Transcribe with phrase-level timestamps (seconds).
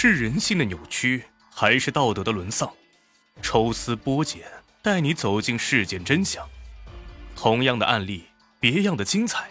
[0.00, 2.72] 是人性的扭曲，还是道德的沦丧？
[3.42, 4.46] 抽丝剥茧，
[4.80, 6.48] 带你走进事件真相。
[7.34, 8.26] 同样的案例，
[8.60, 9.50] 别样的精彩。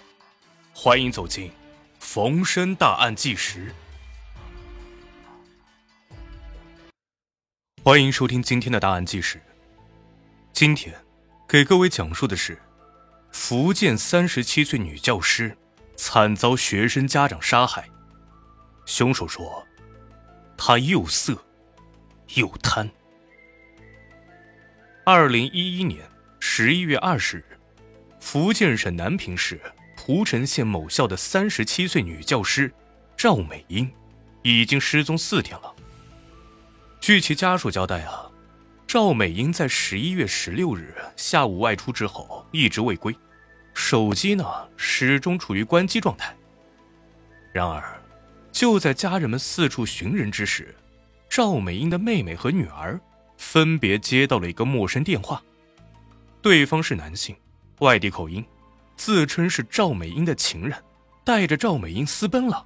[0.73, 1.49] 欢迎走进
[1.99, 3.73] 《逢申大案纪实》。
[7.83, 9.41] 欢迎收听今天的大案纪实。
[10.53, 10.95] 今天
[11.45, 12.57] 给各位讲述的是
[13.33, 15.57] 福建三十七岁女教师
[15.97, 17.89] 惨遭学生家长杀害。
[18.85, 19.66] 凶手说。
[20.57, 21.45] 他又色
[22.35, 22.89] 又贪。
[25.05, 26.09] 二零一一年
[26.39, 27.45] 十一月二十日，
[28.19, 29.61] 福建省南平市
[29.95, 32.71] 蒲城县某校的三十七岁女教师
[33.15, 33.89] 赵美英
[34.41, 35.73] 已经失踪四天了。
[36.99, 38.29] 据其家属交代啊，
[38.85, 43.15] 赵美英在十一月十六日下午外出之后一直未归，
[43.73, 44.45] 手机呢
[44.75, 46.35] 始终处于关机状态。
[47.53, 47.96] 然而。
[48.57, 50.75] 就在家人们四处寻人之时，
[51.29, 52.99] 赵美英的妹妹和女儿
[53.37, 55.39] 分别接到了一个陌生电话，
[56.41, 57.35] 对方是男性，
[57.81, 58.43] 外地口音，
[58.95, 60.75] 自称是赵美英的情人，
[61.23, 62.65] 带着赵美英私奔了，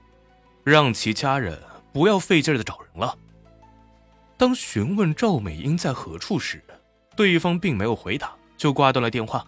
[0.64, 1.62] 让其家人
[1.92, 3.14] 不要费劲的找人了。
[4.38, 6.64] 当询问赵美英在何处时，
[7.18, 9.46] 对方并没有回答，就挂断了电话。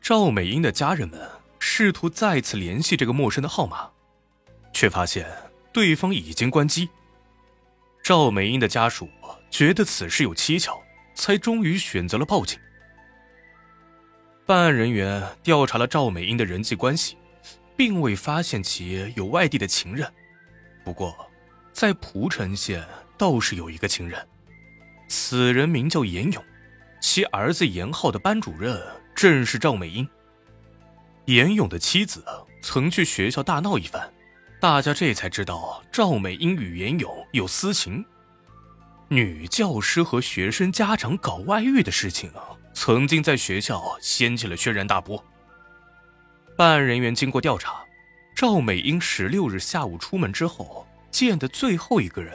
[0.00, 1.20] 赵美英的家人们
[1.58, 3.90] 试图再次联系这个陌生的号码。
[4.76, 5.26] 却发现
[5.72, 6.86] 对方已经关机。
[8.02, 9.08] 赵美英的家属
[9.50, 10.78] 觉得此事有蹊跷，
[11.14, 12.60] 才终于选择了报警。
[14.44, 17.16] 办案人员调查了赵美英的人际关系，
[17.74, 20.12] 并未发现其有外地的情人。
[20.84, 21.26] 不过，
[21.72, 24.28] 在蒲城县倒是有一个情人，
[25.08, 26.44] 此人名叫严勇，
[27.00, 28.78] 其儿子严浩的班主任
[29.14, 30.06] 正是赵美英。
[31.24, 32.22] 严勇的妻子
[32.60, 34.12] 曾去学校大闹一番。
[34.58, 38.04] 大家这才知道赵美英与严勇有私情，
[39.08, 45.22] 女教师和学生家长搞外遇的事情啊，曾经在学校掀起了轩然大波。
[46.56, 47.84] 办案人员经过调查，
[48.34, 52.34] 赵美英十六日下午出门之后见的最后一个人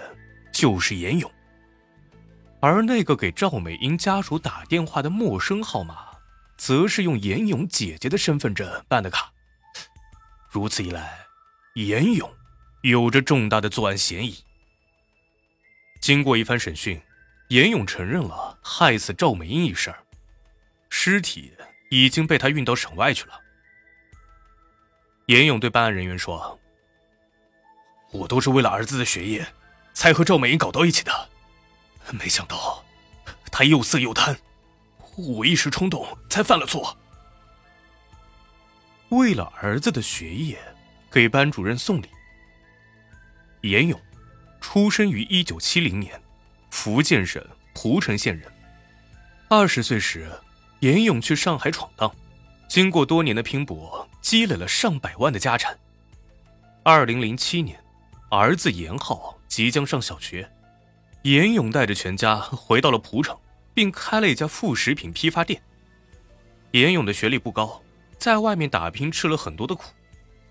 [0.53, 1.29] 就是严勇，
[2.59, 5.95] 而那个给赵美英家属打电话的陌生号码，
[6.55, 9.31] 则是用严勇姐姐的身份证办的卡。
[10.51, 11.30] 如此一来。
[11.75, 12.29] 严勇
[12.81, 14.43] 有着重大的作案嫌疑。
[16.01, 17.01] 经过一番审讯，
[17.47, 19.93] 严勇承认了害死赵美英一事，
[20.89, 21.53] 尸体
[21.89, 23.39] 已经被他运到省外去了。
[25.27, 26.59] 严勇对办案人员说
[28.11, 29.47] ：“我都是为了儿子的学业，
[29.93, 31.29] 才和赵美英搞到一起的，
[32.11, 32.83] 没想到
[33.49, 34.37] 他又色又贪，
[35.15, 36.97] 我一时冲动才犯了错。
[39.09, 40.59] 为了儿子的学业。”
[41.11, 42.07] 给班主任送礼。
[43.61, 43.99] 严勇，
[44.61, 46.19] 出生于一九七零年，
[46.69, 48.51] 福建省蒲城县人。
[49.49, 50.31] 二十岁时，
[50.79, 52.09] 严勇去上海闯荡，
[52.69, 55.77] 经过多年的拼搏，积累了上百万的家产。
[56.83, 57.77] 二零零七年，
[58.29, 60.49] 儿子严浩即将上小学，
[61.23, 63.37] 严勇带着全家回到了蒲城，
[63.73, 65.61] 并开了一家副食品批发店。
[66.71, 67.83] 严勇的学历不高，
[68.17, 69.91] 在外面打拼吃了很多的苦。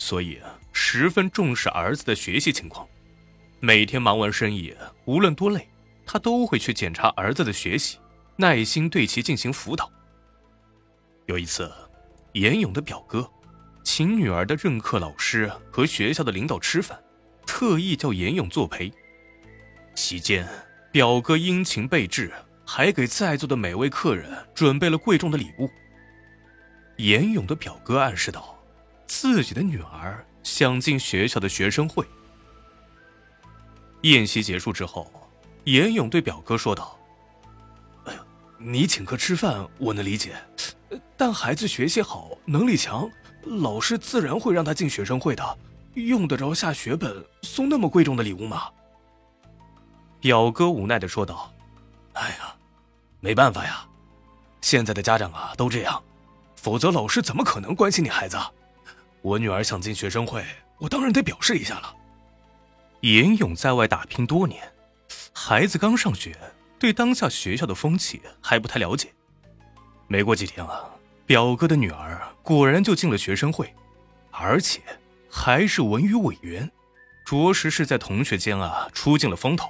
[0.01, 0.41] 所以
[0.73, 2.89] 十分重视儿子的学习情况，
[3.61, 4.75] 每天忙完生意，
[5.05, 5.69] 无论多累，
[6.07, 7.99] 他都会去检查儿子的学习，
[8.35, 9.93] 耐心对其进行辅导。
[11.27, 11.71] 有一次，
[12.33, 13.31] 严勇的表哥
[13.83, 16.99] 请女儿的任课老师和学校的领导吃饭，
[17.47, 18.91] 特意叫严勇作陪。
[19.95, 20.49] 席间，
[20.91, 22.33] 表哥殷勤备至，
[22.67, 25.71] 还给在座的每位客人准备了贵重的礼物。
[26.97, 28.57] 严勇的表哥暗示道。
[29.11, 32.07] 自己的女儿想进学校的学生会。
[34.03, 35.11] 宴席结束之后，
[35.65, 36.97] 严勇对表哥说道
[38.07, 38.21] ：“哎呀，
[38.57, 40.37] 你请客吃饭我能理解，
[41.17, 43.11] 但孩子学习好，能力强，
[43.43, 45.59] 老师自然会让他进学生会的，
[45.95, 48.71] 用得着下血本送那么贵重的礼物吗？”
[50.21, 51.53] 表哥无奈的说道
[52.15, 52.55] ：“哎呀，
[53.19, 53.85] 没办法呀，
[54.61, 56.01] 现在的家长啊都这样，
[56.55, 58.39] 否则老师怎么可能关心你孩子？”
[59.23, 60.45] 我女儿想进学生会，
[60.79, 61.95] 我当然得表示一下了。
[63.01, 64.63] 严勇在外打拼多年，
[65.33, 66.37] 孩子刚上学，
[66.79, 69.13] 对当下学校的风气还不太了解。
[70.07, 70.91] 没过几天啊，
[71.27, 73.73] 表哥的女儿果然就进了学生会，
[74.31, 74.81] 而且
[75.31, 76.71] 还是文娱委员，
[77.25, 79.69] 着实是在同学间啊出尽了风头。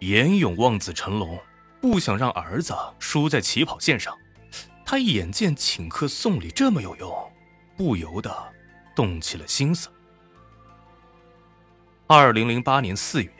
[0.00, 1.38] 严勇望子成龙，
[1.80, 4.16] 不想让儿子输在起跑线上，
[4.84, 7.31] 他眼见请客送礼这么有用。
[7.76, 8.34] 不由得
[8.94, 9.88] 动起了心思。
[12.06, 13.30] 二零零八年四月，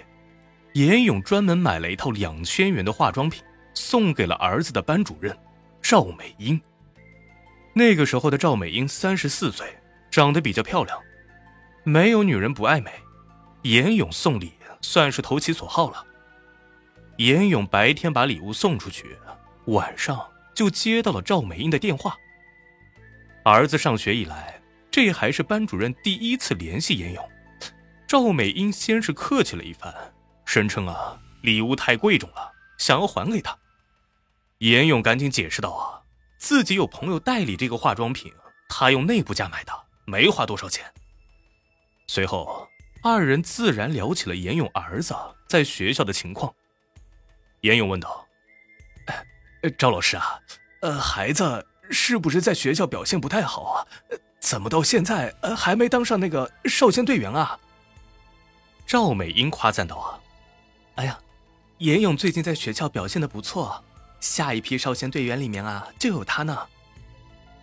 [0.73, 3.43] 严勇专门买了一套两千元的化妆品，
[3.75, 5.37] 送给了儿子的班主任
[5.83, 6.61] 赵美英。
[7.75, 9.79] 那个时候的赵美英三十四岁，
[10.11, 10.99] 长得比较漂亮，
[11.85, 12.93] 没有女人不爱美。
[13.63, 16.07] 严勇送礼算是投其所好了。
[17.19, 19.17] 严勇白天把礼物送出去，
[19.67, 22.17] 晚上就接到了赵美英的电话。
[23.45, 24.61] 儿子上学以来，
[24.91, 27.31] 这还是班主任第一次联系严勇。
[28.07, 29.93] 赵美英先是客气了一番，
[30.45, 33.59] 声称啊礼物太贵重了，想要还给他。
[34.59, 35.99] 严勇赶紧解释道啊，
[36.39, 38.33] 自己有朋友代理这个化妆品，
[38.69, 39.73] 他用内部价买的，
[40.05, 40.85] 没花多少钱。
[42.07, 42.69] 随后，
[43.03, 45.17] 二人自然聊起了严勇儿子
[45.49, 46.55] 在学校的情况。
[47.63, 48.25] 严勇问道
[49.77, 50.39] ：“赵老师啊，
[50.83, 53.87] 呃，孩子是不是在学校表现不太好啊？
[54.41, 57.59] 怎么到现在还没当上那个少先队员啊？”
[58.87, 60.19] 赵美英夸赞道：“啊，
[60.97, 61.19] 哎呀，
[61.79, 63.85] 严勇最近在学校表现的不错，
[64.21, 66.59] 下一批少先队员里面啊就有他呢。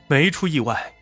[0.07, 0.93] 没出意外，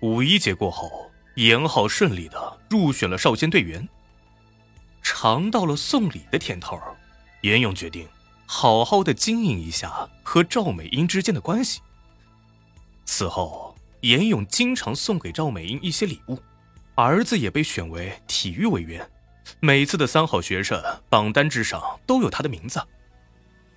[0.00, 3.88] 五一节过后，严浩顺利的入选了少先队员。
[5.02, 6.80] 尝到了送礼的甜头，
[7.42, 8.08] 严勇决定。”
[8.44, 11.80] 好好的经营一下和赵美英之间的关系。
[13.04, 16.38] 此后，严勇经常送给赵美英一些礼物，
[16.94, 19.08] 儿子也被选为体育委员，
[19.60, 22.80] 每次的三好学生榜单之上都有他的名字。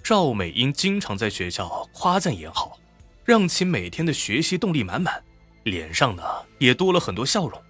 [0.04, 2.78] 赵美英经常在学校夸赞严浩，
[3.24, 5.24] 让其每天的学习动力满满，
[5.64, 6.24] 脸上呢
[6.60, 7.62] 也多了很多笑容。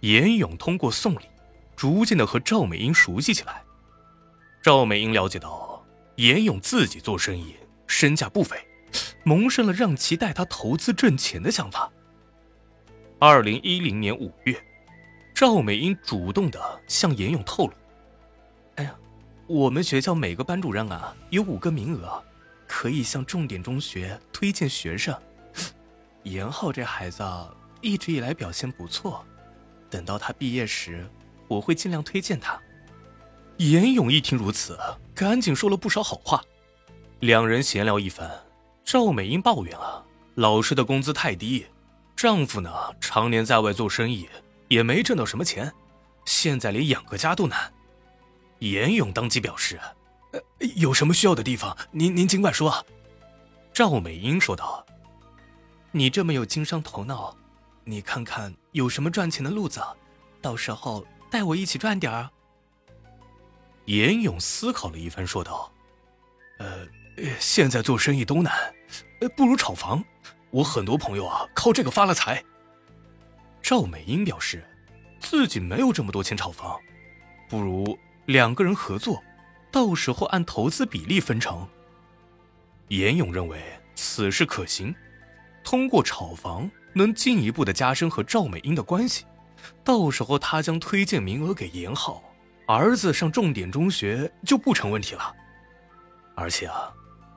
[0.00, 1.24] 严勇通过送礼，
[1.74, 3.62] 逐渐的和赵美英熟悉起来。
[4.62, 5.84] 赵美英了解到，
[6.16, 7.54] 严勇自己做生意，
[7.86, 8.56] 身价不菲，
[9.24, 11.90] 萌生了让其带他投资挣钱的想法。
[13.18, 14.62] 二零一零年五月，
[15.34, 17.72] 赵美英主动的向严勇透露
[18.76, 18.94] ：“哎呀，
[19.46, 22.22] 我们学校每个班主任啊，有五个名额，
[22.66, 25.18] 可以向重点中学推荐学生。
[26.24, 27.22] 严浩这孩子
[27.80, 29.24] 一直以来表现不错，
[29.88, 31.08] 等到他毕业时，
[31.48, 32.60] 我会尽量推荐他。”
[33.58, 34.78] 严勇一听如此，
[35.14, 36.42] 赶紧说了不少好话。
[37.20, 38.28] 两人闲聊一番，
[38.84, 40.04] 赵美英抱怨啊，
[40.34, 41.66] 老师的工资太低，
[42.14, 42.70] 丈夫呢
[43.00, 44.28] 常年在外做生意，
[44.68, 45.72] 也没挣到什么钱，
[46.24, 47.72] 现在连养个家都难。
[48.60, 49.80] 严勇当即表示
[50.32, 50.40] ：“呃，
[50.76, 52.84] 有什么需要的地方，您您尽管说。”
[53.72, 54.86] 赵美英说道
[55.90, 57.36] ：“你这么有经商头脑，
[57.84, 59.82] 你看看有什么赚钱的路子，
[60.40, 62.30] 到时候带我一起赚点儿。”
[63.86, 65.72] 严勇思考了一番，说道
[66.58, 66.86] ：“呃，
[67.38, 68.52] 现在做生意都难，
[69.36, 70.04] 不如炒房。
[70.50, 72.42] 我很多朋友啊，靠这个发了财。”
[73.62, 74.64] 赵美英表示，
[75.18, 76.78] 自己没有这么多钱炒房，
[77.48, 79.22] 不如两个人合作，
[79.72, 81.66] 到时候按投资比例分成。
[82.88, 83.62] 严勇认为
[83.94, 84.94] 此事可行，
[85.64, 89.24] 通过炒房能进一步的加深和赵美英的关系，
[89.82, 92.22] 到时候他将推荐名额给严浩。
[92.66, 95.34] 儿子上重点中学就不成问题了，
[96.34, 96.92] 而且啊，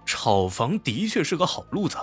[0.07, 1.97] 炒房的确是个好路子，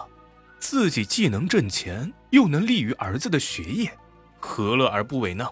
[0.61, 3.91] 自己既能挣钱，又能利于儿子的学业，
[4.39, 5.49] 何乐而不为呢？